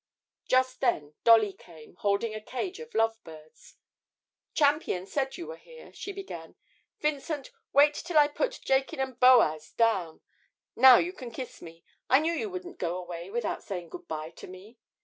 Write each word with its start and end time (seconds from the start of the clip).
Just 0.47 0.81
then 0.81 1.13
Dolly 1.23 1.53
came, 1.53 1.95
holding 1.97 2.33
a 2.33 2.41
cage 2.41 2.79
of 2.79 2.95
lovebirds. 2.95 3.75
'Champion 4.55 5.05
said 5.05 5.37
you 5.37 5.45
were 5.45 5.57
here,' 5.57 5.93
she 5.93 6.11
began. 6.11 6.55
'Vincent, 7.01 7.51
wait 7.71 7.93
till 7.93 8.17
I 8.17 8.27
put 8.27 8.61
Jachin 8.65 8.99
and 8.99 9.19
Boaz 9.19 9.73
down. 9.73 10.21
Now 10.75 10.97
you 10.97 11.13
can 11.13 11.29
kiss 11.29 11.61
me. 11.61 11.83
I 12.09 12.19
knew 12.19 12.33
you 12.33 12.49
wouldn't 12.49 12.79
go 12.79 12.97
away 12.97 13.29
without 13.29 13.61
saying 13.63 13.89
good 13.89 14.07
bye 14.07 14.31
to 14.37 14.47
me. 14.47 14.79